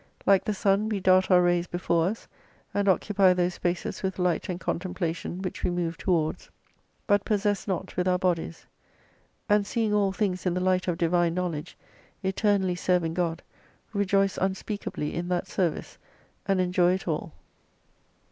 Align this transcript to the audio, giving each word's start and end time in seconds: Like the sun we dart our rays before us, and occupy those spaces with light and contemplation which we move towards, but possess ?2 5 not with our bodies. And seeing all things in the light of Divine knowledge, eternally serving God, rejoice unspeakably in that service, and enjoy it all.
Like 0.25 0.45
the 0.45 0.53
sun 0.55 0.89
we 0.89 0.99
dart 0.99 1.29
our 1.29 1.43
rays 1.43 1.67
before 1.67 2.07
us, 2.07 2.27
and 2.73 2.89
occupy 2.89 3.33
those 3.35 3.53
spaces 3.53 4.01
with 4.01 4.17
light 4.17 4.49
and 4.49 4.59
contemplation 4.59 5.43
which 5.43 5.63
we 5.63 5.69
move 5.69 5.95
towards, 5.95 6.49
but 7.05 7.23
possess 7.23 7.65
?2 7.65 7.65
5 7.65 7.67
not 7.67 7.95
with 7.97 8.07
our 8.07 8.17
bodies. 8.17 8.65
And 9.47 9.63
seeing 9.63 9.93
all 9.93 10.11
things 10.11 10.47
in 10.47 10.55
the 10.55 10.59
light 10.59 10.87
of 10.87 10.97
Divine 10.97 11.35
knowledge, 11.35 11.77
eternally 12.23 12.73
serving 12.73 13.13
God, 13.13 13.43
rejoice 13.93 14.39
unspeakably 14.39 15.13
in 15.13 15.27
that 15.27 15.45
service, 15.45 15.99
and 16.47 16.59
enjoy 16.59 16.93
it 16.95 17.07
all. 17.07 17.33